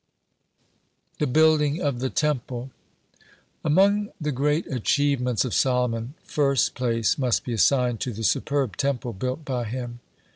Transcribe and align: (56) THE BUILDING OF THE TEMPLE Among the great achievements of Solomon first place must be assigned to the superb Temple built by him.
(56) 1.19 1.19
THE 1.19 1.27
BUILDING 1.27 1.79
OF 1.83 1.99
THE 1.99 2.09
TEMPLE 2.09 2.71
Among 3.63 4.09
the 4.19 4.31
great 4.31 4.65
achievements 4.65 5.45
of 5.45 5.53
Solomon 5.53 6.15
first 6.23 6.73
place 6.73 7.19
must 7.19 7.43
be 7.43 7.53
assigned 7.53 7.99
to 7.99 8.11
the 8.11 8.23
superb 8.23 8.77
Temple 8.77 9.13
built 9.13 9.45
by 9.45 9.65
him. 9.65 9.99